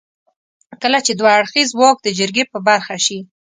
[0.81, 3.19] کله چې دوه اړخيز واک د جرګې په برخه شي.